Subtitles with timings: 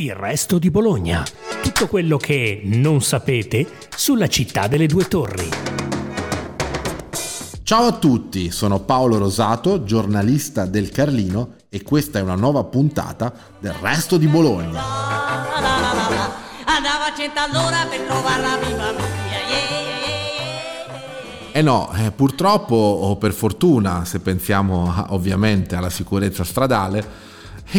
[0.00, 1.22] Il resto di Bologna.
[1.62, 5.46] Tutto quello che non sapete sulla città delle due torri.
[7.62, 13.30] Ciao a tutti, sono Paolo Rosato, giornalista del Carlino e questa è una nuova puntata
[13.58, 14.82] del resto di Bologna.
[16.64, 19.18] Andava a cento all'ora per trovarla viva
[21.52, 27.04] eh no, eh, purtroppo o per fortuna, se pensiamo ovviamente alla sicurezza stradale,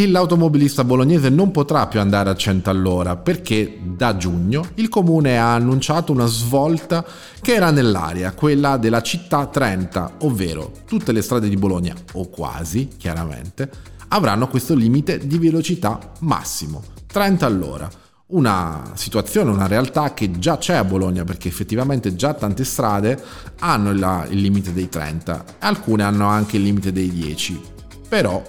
[0.08, 5.54] l'automobilista bolognese non potrà più andare a 100 all'ora perché da giugno il comune ha
[5.54, 7.06] annunciato una svolta
[7.42, 12.88] che era nell'aria, quella della città 30, ovvero tutte le strade di Bologna, o quasi
[12.96, 13.70] chiaramente,
[14.08, 17.90] avranno questo limite di velocità massimo, 30 all'ora.
[18.28, 23.22] Una situazione, una realtà che già c'è a Bologna perché effettivamente già tante strade
[23.60, 27.60] hanno il, il limite dei 30, alcune hanno anche il limite dei 10.
[28.08, 28.42] Però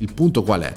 [0.00, 0.74] il punto qual è?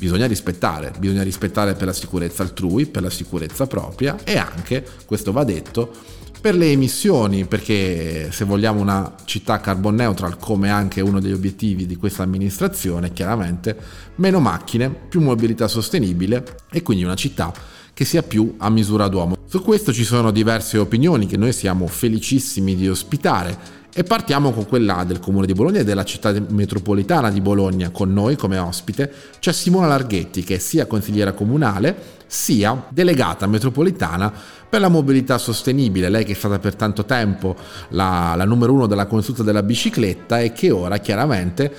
[0.00, 5.30] Bisogna rispettare, bisogna rispettare per la sicurezza altrui, per la sicurezza propria e anche, questo
[5.30, 5.92] va detto,
[6.40, 11.84] per le emissioni, perché se vogliamo una città carbon neutral come anche uno degli obiettivi
[11.84, 13.76] di questa amministrazione, chiaramente
[14.14, 17.52] meno macchine, più mobilità sostenibile e quindi una città
[17.92, 19.36] che sia più a misura d'uomo.
[19.44, 24.66] Su questo ci sono diverse opinioni che noi siamo felicissimi di ospitare e partiamo con
[24.66, 27.90] quella del Comune di Bologna e della città metropolitana di Bologna.
[27.90, 34.32] Con noi come ospite c'è Simona Larghetti, che è sia consigliera comunale sia delegata metropolitana
[34.68, 36.08] per la mobilità sostenibile.
[36.08, 37.56] Lei che è stata per tanto tempo
[37.88, 41.74] la, la numero uno della consulta della bicicletta e che ora chiaramente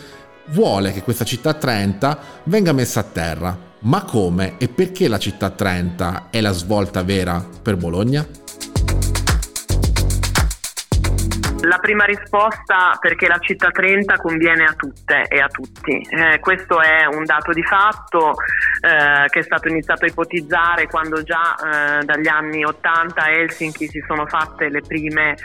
[0.49, 3.69] vuole che questa città 30 venga messa a terra.
[3.83, 8.27] Ma come e perché la città 30 è la svolta vera per Bologna?
[11.81, 15.99] Prima risposta perché la città 30 conviene a tutte e a tutti.
[16.09, 18.31] Eh, questo è un dato di fatto
[18.81, 23.87] eh, che è stato iniziato a ipotizzare quando già eh, dagli anni 80 a Helsinki
[23.87, 25.35] si sono fatte le prime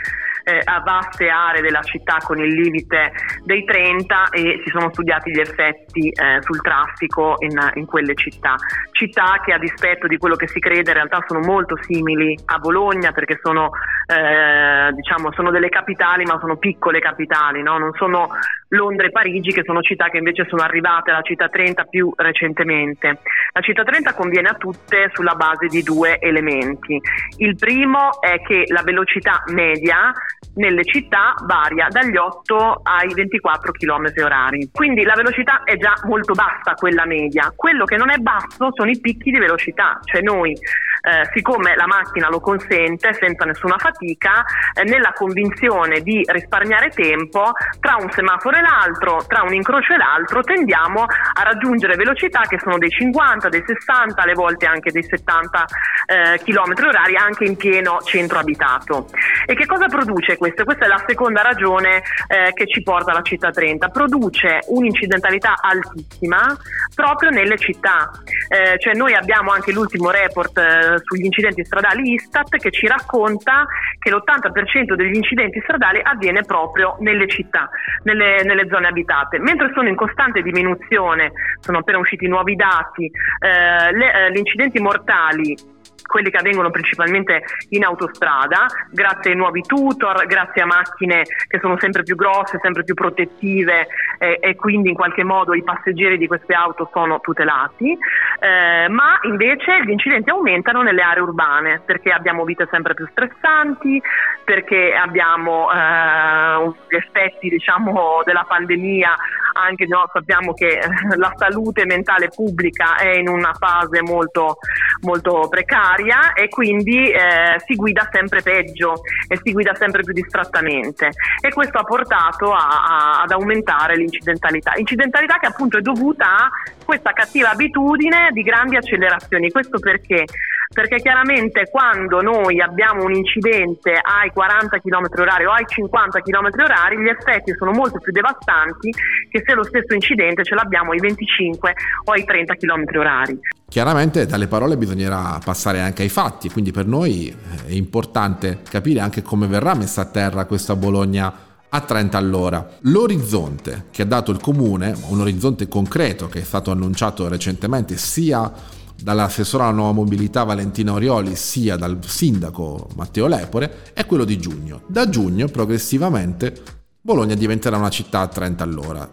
[0.47, 3.11] eh, a vaste aree della città con il limite
[3.43, 8.55] dei 30 e si sono studiati gli effetti eh, sul traffico in, in, quelle città.
[8.91, 12.59] Città che a dispetto di quello che si crede in realtà sono molto simili a
[12.59, 13.71] Bologna perché sono,
[14.07, 17.77] eh, diciamo, sono delle capitali ma sono piccole capitali, no?
[17.77, 18.29] non sono
[18.69, 23.19] Londra e Parigi che sono città che invece sono arrivate alla città 30 più recentemente.
[23.53, 26.99] La città 30 conviene a tutte sulla base di due elementi.
[27.37, 30.11] Il primo è che la velocità media
[30.55, 34.69] nelle città varia dagli 8 ai 24 km orari.
[34.71, 37.53] Quindi la velocità è già molto bassa, quella media.
[37.55, 40.57] Quello che non è basso sono i picchi di velocità, cioè noi
[41.07, 47.51] eh, siccome la macchina lo consente senza nessuna fatica, eh, nella convinzione di risparmiare tempo,
[47.79, 52.59] tra un semaforo e l'altro, tra un incrocio e l'altro, tendiamo a raggiungere velocità che
[52.59, 55.65] sono dei 50, dei 60, alle volte anche dei 70
[56.07, 59.07] eh, km orari, anche in pieno centro abitato.
[59.45, 60.65] E che cosa produce questo?
[60.65, 63.87] Questa è la seconda ragione eh, che ci porta alla città 30.
[63.89, 66.53] Produce un'incidentalità altissima
[66.93, 68.11] proprio nelle città.
[68.49, 73.65] Eh, cioè noi abbiamo anche l'ultimo report eh, sugli incidenti stradali Istat che ci racconta
[73.99, 77.69] che l'80% degli incidenti stradali avviene proprio nelle città,
[78.03, 83.91] nelle, nelle zone abitate, mentre sono in costante diminuzione, sono appena usciti nuovi dati, eh,
[83.91, 85.75] le, eh, gli incidenti mortali
[86.05, 91.77] quelli che avvengono principalmente in autostrada, grazie ai nuovi tutor, grazie a macchine che sono
[91.79, 93.87] sempre più grosse, sempre più protettive
[94.19, 97.97] eh, e quindi in qualche modo i passeggeri di queste auto sono tutelati,
[98.39, 104.01] eh, ma invece gli incidenti aumentano nelle aree urbane perché abbiamo vite sempre più stressanti,
[104.43, 109.15] perché abbiamo eh, gli effetti diciamo, della pandemia
[109.57, 110.79] anche no, sappiamo che
[111.15, 114.57] la salute mentale pubblica è in una fase molto,
[115.01, 115.86] molto precaria
[116.33, 121.09] e quindi eh, si guida sempre peggio e si guida sempre più distrattamente.
[121.41, 126.49] E questo ha portato a, a, ad aumentare l'incidentalità, incidentalità che appunto è dovuta a
[126.83, 130.25] questa cattiva abitudine di grandi accelerazioni, questo perché
[130.73, 136.49] perché chiaramente quando noi abbiamo un incidente ai 40 km orari o ai 50 km
[136.61, 138.91] orari gli effetti sono molto più devastanti
[139.29, 141.73] che se lo stesso incidente ce l'abbiamo ai 25
[142.05, 143.39] o ai 30 km orari.
[143.69, 147.35] Chiaramente dalle parole bisognerà passare anche ai fatti, quindi per noi
[147.67, 151.33] è importante capire anche come verrà messa a terra questa Bologna
[151.69, 152.65] a 30 all'ora.
[152.81, 158.51] L'orizzonte che ha dato il comune, un orizzonte concreto che è stato annunciato recentemente sia
[159.01, 164.81] dall'assessore alla nuova mobilità Valentina Orioli sia dal sindaco Matteo Lepore è quello di giugno.
[164.87, 166.61] Da giugno progressivamente
[167.01, 169.09] Bologna diventerà una città a 30 all'ora.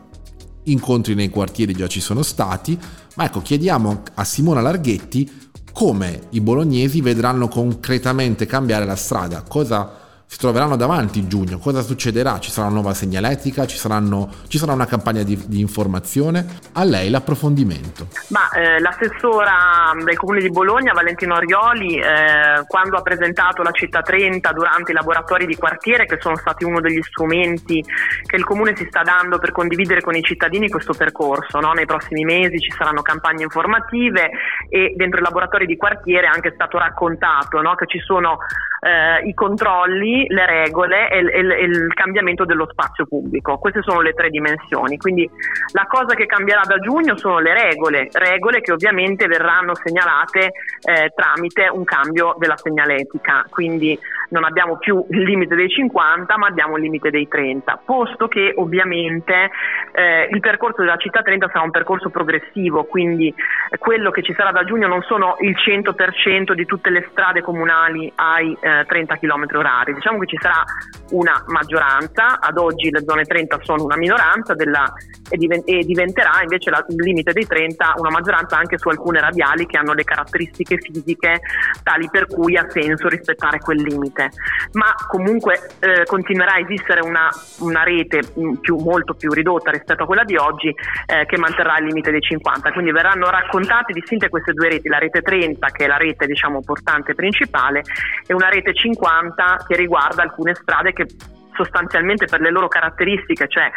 [0.65, 2.79] Incontri nei quartieri già ci sono stati,
[3.17, 5.43] ma ecco chiediamo a Simona Larghetti
[5.73, 12.39] come i bolognesi vedranno concretamente cambiare la strada, cosa si troveranno davanti giugno, cosa succederà?
[12.41, 16.45] Ci sarà una nuova segnaletica, ci, saranno, ci sarà una campagna di, di, informazione?
[16.73, 18.09] A lei l'approfondimento.
[18.29, 24.01] Ma, eh, l'assessora del comune di Bologna, Valentino Arioli, eh, quando ha presentato la città
[24.01, 27.85] 30 durante i laboratori di quartiere, che sono stati uno degli strumenti
[28.27, 31.73] che il comune si sta dando per condividere con i cittadini questo percorso, no?
[31.73, 34.31] nei prossimi mesi ci saranno campagne informative
[34.69, 37.75] e dentro i laboratori di quartiere è anche stato raccontato no?
[37.75, 38.39] che ci sono
[38.85, 43.57] eh, i controlli, le regole e, e, e, il cambiamento dello spazio pubblico.
[43.57, 44.99] Queste sono le tre dimensioni.
[44.99, 45.29] Quindi
[45.73, 50.53] la cosa che cambierà da giugno sono le regole, regole che ovviamente verranno segnalate
[50.83, 53.47] eh, tramite un cambio della segnaletica.
[53.49, 53.99] Quindi
[54.35, 58.53] non abbiamo più il limite dei 50 ma abbiamo il limite dei 30, posto che
[58.57, 59.51] ovviamente
[59.93, 63.33] eh, il percorso della città 30 sarà un percorso progressivo, quindi
[63.79, 68.13] quello che ci sarà da giugno non sono il 100% di tutte le strade comunali
[68.17, 70.65] ai eh, 30 km orari, diciamo che ci sarà
[71.11, 74.93] una maggioranza, ad oggi le zone 30 sono una minoranza della,
[75.29, 79.21] e, divent- e, diventerà invece la, il limite dei 30 una maggioranza anche su alcune
[79.21, 81.41] radiali che hanno le caratteristiche fisiche
[81.85, 84.24] tali per cui ha senso rispettare quel limite.
[84.73, 87.29] Ma comunque eh, continuerà a esistere una,
[87.61, 88.21] una rete
[88.61, 92.21] più, molto più ridotta rispetto a quella di oggi eh, che manterrà il limite dei
[92.21, 96.27] 50, quindi verranno raccontate distinte queste due reti, la rete 30 che è la rete
[96.27, 97.83] diciamo portante principale
[98.27, 101.07] e una rete 50 che riguarda alcune strade che
[101.55, 103.71] sostanzialmente per le loro caratteristiche, cioè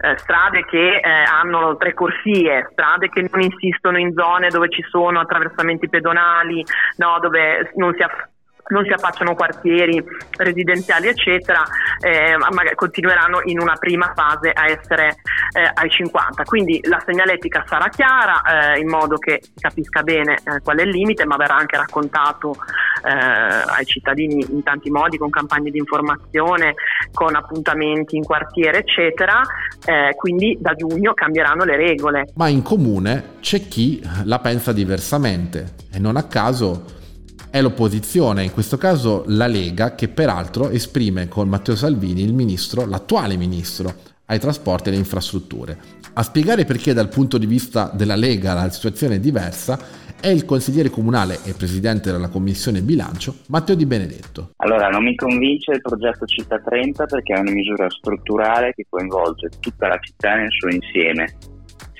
[0.00, 4.82] eh, strade che eh, hanno tre corsie, strade che non insistono in zone dove ci
[4.88, 6.64] sono attraversamenti pedonali,
[6.96, 8.36] no, dove non si affrontano
[8.68, 10.02] non si affacciano quartieri
[10.36, 11.62] residenziali eccetera,
[12.00, 15.16] eh, magari continueranno in una prima fase a essere
[15.52, 16.44] eh, ai 50.
[16.44, 18.42] Quindi la segnaletica sarà chiara
[18.74, 21.76] eh, in modo che si capisca bene eh, qual è il limite, ma verrà anche
[21.76, 22.56] raccontato
[23.04, 26.74] eh, ai cittadini in tanti modi, con campagne di informazione,
[27.12, 29.40] con appuntamenti in quartiere eccetera.
[29.84, 32.30] Eh, quindi da giugno cambieranno le regole.
[32.34, 36.96] Ma in comune c'è chi la pensa diversamente e non a caso
[37.50, 42.86] è l'opposizione, in questo caso la Lega, che peraltro esprime con Matteo Salvini il ministro,
[42.86, 43.92] l'attuale ministro
[44.26, 45.78] ai trasporti e alle infrastrutture.
[46.14, 49.78] A spiegare perché dal punto di vista della Lega la situazione è diversa
[50.20, 54.50] è il consigliere comunale e presidente della commissione bilancio Matteo Di Benedetto.
[54.56, 59.48] Allora, non mi convince il progetto Città 30 perché è una misura strutturale che coinvolge
[59.60, 61.36] tutta la città nel suo insieme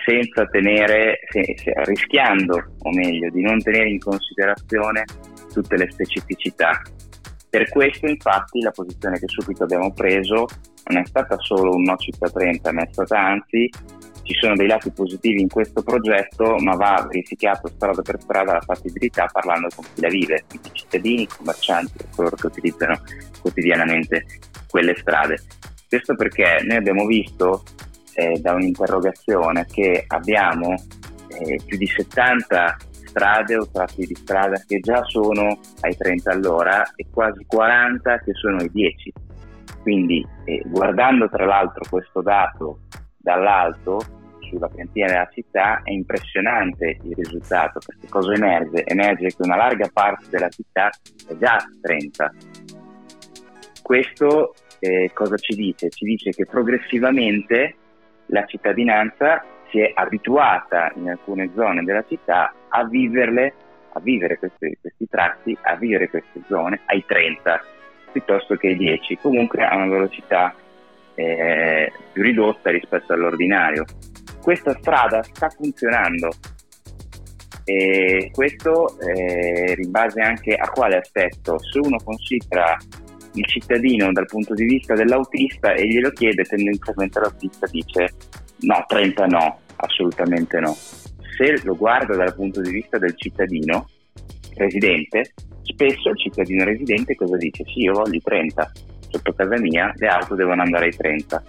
[0.05, 5.05] senza tenere, se, se, rischiando o meglio di non tenere in considerazione
[5.53, 6.81] tutte le specificità.
[7.51, 10.47] Per questo infatti la posizione che subito abbiamo preso
[10.85, 13.71] non è stata solo un no città 30, ma è stata anzi
[14.29, 18.61] ci sono dei lati positivi in questo progetto, ma va verificato strada per strada la
[18.61, 23.01] fattibilità parlando con chi la vive, i cittadini, i commercianti, coloro che utilizzano
[23.41, 24.27] quotidianamente
[24.69, 25.39] quelle strade.
[25.89, 27.63] Questo perché noi abbiamo visto
[28.17, 32.77] eh, da un'interrogazione che abbiamo eh, più di 70
[33.19, 38.33] strade o tratti di strada che già sono ai 30 all'ora e quasi 40 che
[38.35, 39.13] sono ai 10.
[39.83, 42.81] Quindi eh, guardando tra l'altro questo dato
[43.17, 43.99] dall'alto
[44.41, 48.85] sulla piantina della città è impressionante il risultato perché cosa emerge?
[48.85, 50.89] Emerge che una larga parte della città
[51.27, 52.33] è già 30.
[53.83, 55.91] Questo eh, cosa ci dice?
[55.91, 57.75] Ci dice che progressivamente
[58.27, 63.55] la cittadinanza si è abituata in alcune zone della città a viverle,
[63.93, 67.63] a vivere questi, questi tratti, a vivere queste zone ai 30
[68.13, 70.55] piuttosto che ai 10, comunque a una velocità
[71.15, 73.85] eh, più ridotta rispetto all'ordinario.
[74.41, 76.31] Questa strada sta funzionando
[77.65, 81.59] e questo eh, in base anche a quale aspetto?
[81.59, 82.77] Se uno considera
[83.35, 88.09] il cittadino dal punto di vista dell'autista e glielo chiede, tendenzialmente l'autista dice
[88.61, 90.75] no, 30 no, assolutamente no.
[91.37, 93.89] Se lo guarda dal punto di vista del cittadino
[94.57, 97.65] residente, spesso il cittadino residente cosa dice?
[97.65, 98.73] Sì, io voglio i 30,
[99.11, 101.43] sotto casa mia le auto devono andare ai 30.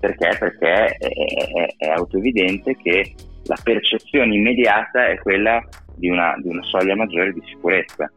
[0.00, 0.36] Perché?
[0.38, 5.62] Perché è, è, è autoevidente che la percezione immediata è quella
[5.94, 8.10] di una, di una soglia maggiore di sicurezza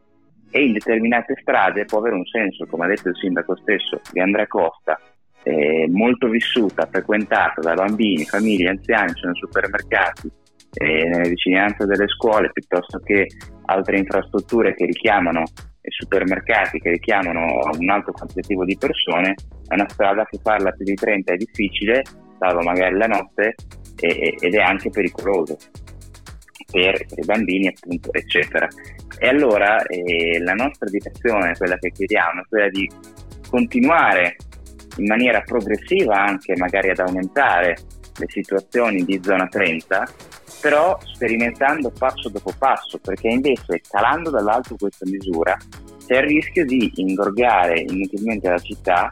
[0.50, 4.20] e in determinate strade può avere un senso, come ha detto il sindaco stesso di
[4.20, 4.98] Andrea Costa,
[5.46, 10.28] eh, molto vissuta, frequentata da bambini, famiglie, anziani, sono supermercati,
[10.72, 13.28] eh, nelle vicinanze delle scuole, piuttosto che
[13.66, 15.44] altre infrastrutture che richiamano
[15.80, 19.34] e supermercati che richiamano un alto quantitativo di persone,
[19.68, 22.02] è una strada che farla più di 30 è difficile,
[22.40, 23.54] salvo magari la notte,
[24.00, 25.56] e, ed è anche pericoloso.
[26.72, 28.66] per, per, i bambini appunto eccetera.
[29.20, 32.90] E allora eh, la nostra direzione, quella che chiediamo, è quella di
[33.48, 34.34] continuare
[34.96, 37.76] in maniera progressiva anche magari ad aumentare
[38.18, 40.06] le situazioni di zona 30,
[40.60, 45.56] però sperimentando passo dopo passo, perché invece calando dall'alto questa misura
[46.06, 49.08] c'è il rischio di ingorgare inutilmente la città,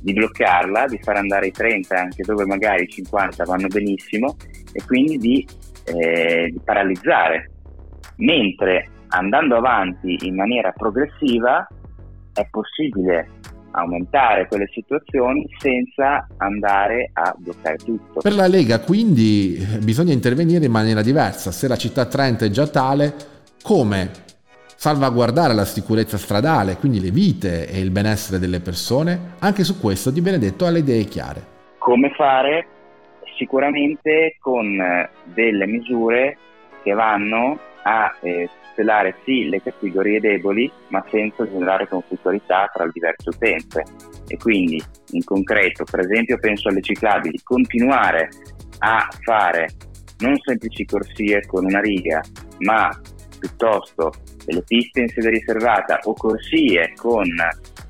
[0.00, 4.36] di bloccarla, di far andare i 30 anche dove magari i 50 vanno benissimo
[4.72, 5.46] e quindi di,
[5.84, 7.50] eh, di paralizzare.
[8.16, 11.66] Mentre andando avanti in maniera progressiva
[12.32, 13.28] è possibile
[13.72, 18.20] aumentare quelle situazioni senza andare a bloccare tutto.
[18.20, 21.50] Per la Lega quindi bisogna intervenire in maniera diversa.
[21.50, 23.14] Se la città Trento è già tale,
[23.62, 24.26] come
[24.78, 29.34] salvaguardare la sicurezza stradale, quindi le vite e il benessere delle persone?
[29.40, 31.42] Anche su questo Di Benedetto ha le idee chiare.
[31.78, 32.66] Come fare?
[33.36, 34.78] Sicuramente con
[35.24, 36.36] delle misure
[36.82, 38.48] che vanno a eh,
[38.78, 43.84] tutelare sì le categorie deboli, ma senza generare conflittualità tra le diverse utenze.
[44.28, 44.80] E quindi,
[45.10, 48.28] in concreto, per esempio, penso alle ciclabili, continuare
[48.78, 49.68] a fare
[50.18, 52.20] non semplici corsie con una riga,
[52.58, 52.88] ma
[53.38, 54.12] piuttosto
[54.44, 57.26] delle piste in sede riservata o corsie con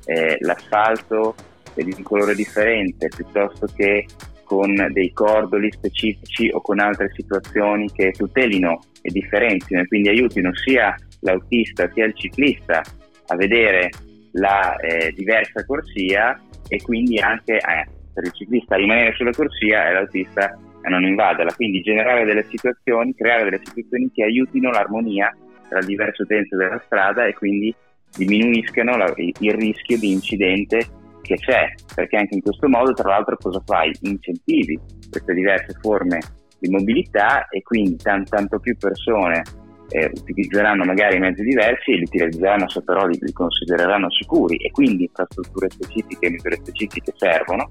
[0.05, 1.35] eh, l'asfalto
[1.75, 4.05] di un colore differente, piuttosto che
[4.49, 10.49] con dei cordoli specifici o con altre situazioni che tutelino e differenzino e quindi aiutino
[10.55, 12.81] sia l'autista sia il ciclista
[13.27, 13.91] a vedere
[14.31, 19.87] la eh, diversa corsia e quindi anche eh, per il ciclista a rimanere sulla corsia
[19.87, 21.53] e l'autista a non invaderla.
[21.53, 25.31] Quindi generare delle situazioni, creare delle situazioni che aiutino l'armonia
[25.67, 27.71] tra le diverse utenze della strada e quindi
[28.17, 30.87] diminuiscano la, il rischio di incidente
[31.29, 33.91] che c'è, perché anche in questo modo tra l'altro cosa fai?
[34.01, 34.79] Incentivi
[35.11, 36.17] queste diverse forme
[36.57, 39.43] di mobilità e quindi t- tanto più persone
[39.89, 44.71] eh, utilizzeranno magari mezzi diversi e li utilizzeranno se però li, li considereranno sicuri e
[44.71, 47.69] quindi infrastrutture specifiche e misure specifiche servono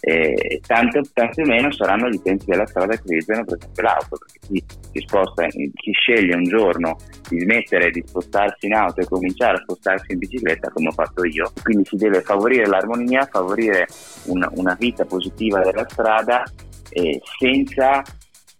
[0.00, 4.38] eh, tanto, tanto meno saranno gli utenti della strada che utilizzano per esempio l'auto, perché
[4.46, 6.96] chi si sposta, chi sceglie un giorno
[7.28, 11.24] di smettere di spostarsi in auto e cominciare a spostarsi in bicicletta come ho fatto
[11.24, 13.86] io, quindi si deve favorire l'armonia, favorire
[14.26, 16.44] una, una vita positiva della strada
[16.90, 18.02] eh, senza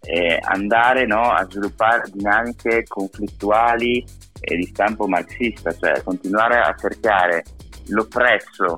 [0.01, 4.03] eh, andare no, a sviluppare dinamiche conflittuali
[4.39, 7.43] e di stampo marxista, cioè continuare a cercare
[7.87, 8.77] l'oppresso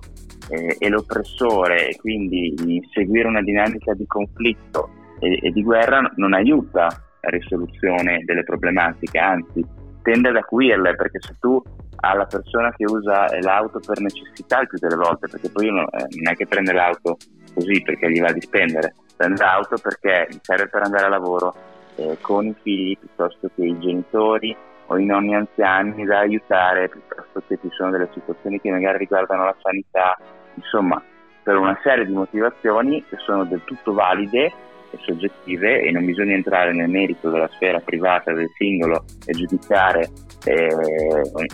[0.51, 2.53] eh, e l'oppressore e quindi
[2.93, 4.89] seguire una dinamica di conflitto
[5.19, 6.87] e, e di guerra non aiuta
[7.21, 9.65] la risoluzione delle problematiche, anzi
[10.01, 11.61] tende ad acuirle perché se tu
[12.03, 16.07] alla persona che usa l'auto per necessità il più delle volte, perché poi uno eh,
[16.21, 17.17] non è che prende l'auto
[17.53, 21.53] così perché gli va di spendere, prende l'auto perché serve per andare a lavoro
[21.95, 24.55] eh, con i figli piuttosto che i genitori
[24.87, 29.45] o i nonni anziani da aiutare, piuttosto che ci sono delle situazioni che magari riguardano
[29.45, 30.17] la sanità
[30.55, 31.01] insomma
[31.43, 34.45] per una serie di motivazioni che sono del tutto valide
[34.91, 40.09] e soggettive e non bisogna entrare nel merito della sfera privata del singolo e giudicare
[40.45, 40.67] eh,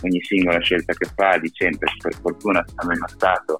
[0.01, 3.59] ogni singola scelta che fa dicendo per fortuna siamo in uno Stato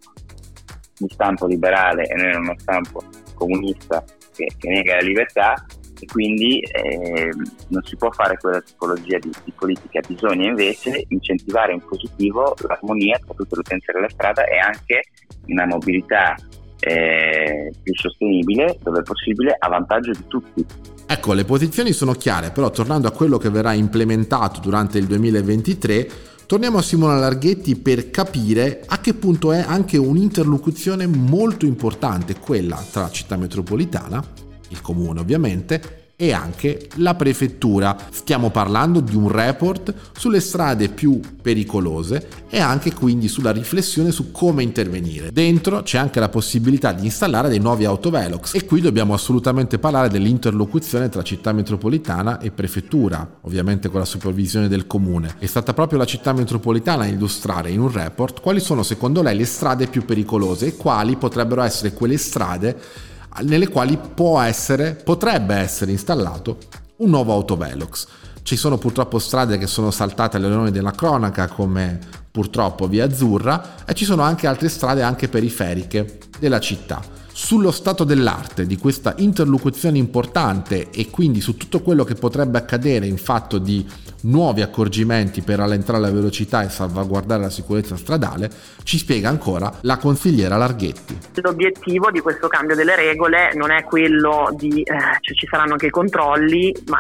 [0.98, 3.04] di stampo liberale e non in uno stampo
[3.36, 4.04] comunista
[4.36, 5.66] che, che nega la libertà
[6.00, 7.30] e quindi eh,
[7.70, 13.18] non si può fare quella tipologia di, di, politica, bisogna invece incentivare in positivo l'armonia
[13.18, 15.04] tra tutte le utenze della strada e anche
[15.48, 16.36] una mobilità
[16.80, 20.66] eh, più sostenibile, dove possibile, a vantaggio di tutti.
[21.06, 26.10] Ecco, le posizioni sono chiare, però tornando a quello che verrà implementato durante il 2023,
[26.46, 32.84] torniamo a Simona Larghetti per capire a che punto è anche un'interlocuzione molto importante, quella
[32.92, 34.24] tra città metropolitana,
[34.70, 37.96] il comune ovviamente, e anche la prefettura.
[38.10, 44.32] Stiamo parlando di un report sulle strade più pericolose e anche quindi sulla riflessione su
[44.32, 45.32] come intervenire.
[45.32, 50.10] Dentro c'è anche la possibilità di installare dei nuovi autovelox e qui dobbiamo assolutamente parlare
[50.10, 55.36] dell'interlocuzione tra città metropolitana e prefettura, ovviamente con la supervisione del comune.
[55.38, 59.38] È stata proprio la città metropolitana a illustrare in un report quali sono secondo lei
[59.38, 63.06] le strade più pericolose e quali potrebbero essere quelle strade
[63.42, 66.58] nelle quali può essere, potrebbe essere installato
[66.98, 68.08] un nuovo autovelox.
[68.44, 72.00] Ci sono purtroppo strade che sono saltate alle leoni della cronaca come
[72.32, 77.02] purtroppo via Azzurra e ci sono anche altre strade anche periferiche della città.
[77.34, 83.06] Sullo stato dell'arte di questa interlocuzione importante e quindi su tutto quello che potrebbe accadere
[83.06, 83.86] in fatto di
[84.28, 88.50] nuovi accorgimenti per rallentare la velocità e salvaguardare la sicurezza stradale,
[88.84, 91.18] ci spiega ancora la consigliera Larghetti.
[91.42, 95.88] L'obiettivo di questo cambio delle regole non è quello di, eh, cioè ci saranno anche
[95.88, 97.00] i controlli, ma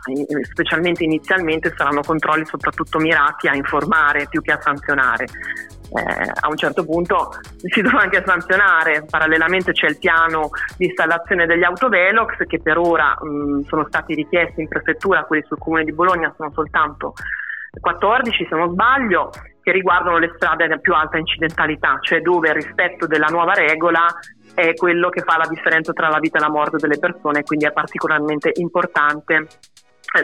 [0.49, 5.25] specialmente inizialmente saranno controlli soprattutto mirati a informare più che a sanzionare
[5.95, 9.05] eh, a un certo punto si dovrà anche sanzionare.
[9.09, 14.61] Parallelamente c'è il piano di installazione degli autovelox che per ora mh, sono stati richiesti
[14.61, 17.13] in prefettura, quelli sul comune di Bologna sono soltanto
[17.79, 19.29] 14 se non sbaglio,
[19.61, 24.05] che riguardano le strade a più alta incidentalità, cioè dove il rispetto della nuova regola
[24.53, 27.65] è quello che fa la differenza tra la vita e la morte delle persone, quindi
[27.65, 29.45] è particolarmente importante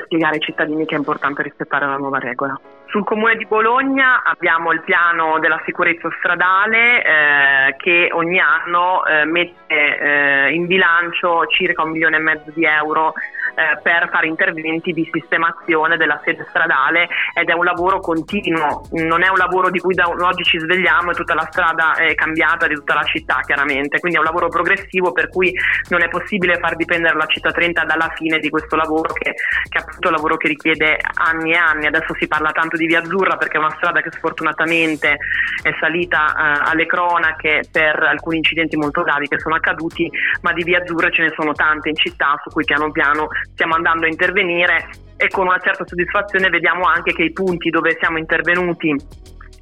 [0.05, 2.59] spiegare ai cittadini che è importante rispettare la nuova regola.
[2.93, 9.25] Sul comune di Bologna abbiamo il piano della sicurezza stradale eh, che ogni anno eh,
[9.25, 13.13] mette eh, in bilancio circa un milione e mezzo di euro
[13.55, 19.23] eh, per fare interventi di sistemazione della sede stradale ed è un lavoro continuo, non
[19.23, 22.67] è un lavoro di cui da oggi ci svegliamo e tutta la strada è cambiata
[22.67, 25.53] di tutta la città chiaramente, quindi è un lavoro progressivo per cui
[25.89, 29.33] non è possibile far dipendere la città 30 dalla fine di questo lavoro che,
[29.69, 32.85] che è appunto un lavoro che richiede anni e anni, adesso si parla tanto di
[32.85, 35.17] Via Azzurra perché è una strada che sfortunatamente
[35.61, 40.09] è salita eh, alle cronache per alcuni incidenti molto gravi che sono accaduti,
[40.41, 43.75] ma di Via Azzurra ce ne sono tante in città su cui piano piano stiamo
[43.75, 48.17] andando a intervenire e con una certa soddisfazione vediamo anche che i punti dove siamo
[48.17, 48.95] intervenuti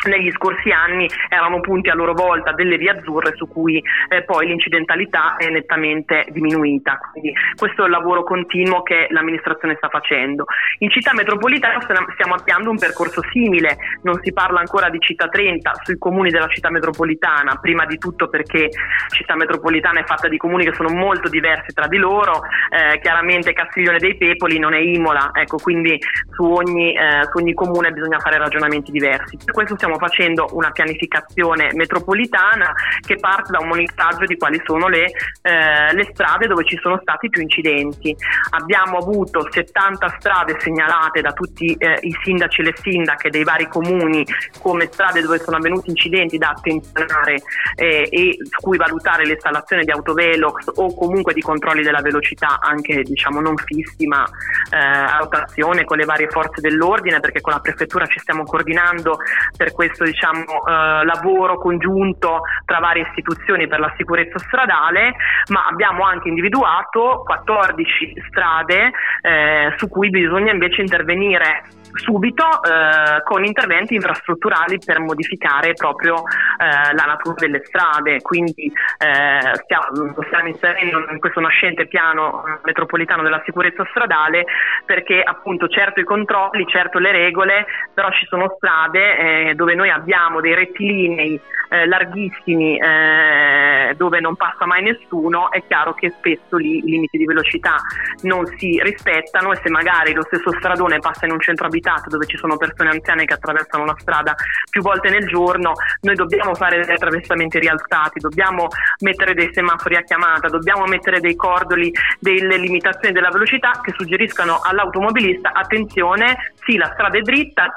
[0.08, 4.48] negli scorsi anni erano punti a loro volta delle vie azzurre su cui eh, poi
[4.48, 7.00] l'incidentalità è nettamente diminuita.
[7.12, 10.46] Quindi questo è il lavoro continuo che l'amministrazione sta facendo.
[10.80, 15.72] In città metropolitana stiamo avviando un percorso simile, non si parla ancora di città 30
[15.84, 18.70] sui comuni della città metropolitana, prima di tutto perché
[19.10, 23.54] città metropolitana è fatta di comuni che sono molto diversi tra di loro, eh, chiaramente
[23.54, 25.98] Castiglione dei Pepoli non è Imola, ecco, quindi
[26.32, 29.38] su ogni, eh, su ogni comune bisogna fare ragionamenti diversi.
[29.38, 32.74] Per questo stiamo stiamo facendo una pianificazione metropolitana
[33.06, 35.06] che parte da un monitoraggio di quali sono le,
[35.42, 38.16] eh, le strade dove ci sono stati più incidenti.
[38.52, 43.68] Abbiamo avuto 70 strade segnalate da tutti eh, i sindaci e le sindache dei vari
[43.68, 44.26] comuni
[44.60, 47.42] come strade dove sono avvenuti incidenti da attenzionare
[47.76, 53.02] eh, e su cui valutare l'installazione di autovelox o comunque di controlli della velocità anche
[53.02, 54.24] diciamo non fissi ma
[54.70, 59.18] eh, a rotazione con le varie forze dell'ordine perché con la prefettura ci stiamo coordinando
[59.56, 65.16] per questo diciamo, eh, lavoro congiunto tra varie istituzioni per la sicurezza stradale,
[65.50, 68.92] ma abbiamo anche individuato 14 strade
[69.24, 71.64] eh, su cui bisogna invece intervenire
[71.94, 79.56] subito eh, con interventi infrastrutturali per modificare proprio eh, la natura delle strade, quindi eh,
[79.64, 84.46] stiamo, stiamo inserendo in questo nascente piano metropolitano della sicurezza stradale
[84.86, 89.90] perché appunto certo i controlli, certo le regole, però ci sono strade eh, dove noi
[89.90, 91.40] abbiamo dei rettilinei
[91.72, 97.18] eh, larghissimi eh, dove non passa mai nessuno, è chiaro che spesso lì i limiti
[97.18, 97.78] di velocità
[98.24, 102.26] non si rispettano e se magari lo stesso stradone passa in un centro abitato dove
[102.26, 104.36] ci sono persone anziane che attraversano una strada
[104.70, 108.68] più volte nel giorno, noi dobbiamo fare degli attraversamenti rialzati, dobbiamo
[109.00, 114.60] mettere dei semafori a chiamata, dobbiamo mettere dei cordoli, delle limitazioni della velocità che suggeriscano
[114.62, 117.76] all'automobilista attenzione, sì la strada è dritta,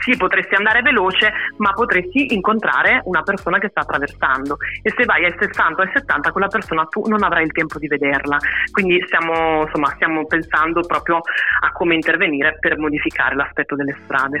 [0.00, 5.24] sì, potresti andare veloce, ma potresti incontrare una persona che sta attraversando e se vai
[5.24, 8.38] ai 60 o ai 70 quella persona tu non avrai il tempo di vederla.
[8.70, 14.40] Quindi stiamo, insomma, stiamo pensando proprio a come intervenire per modificare l'aspetto delle strade.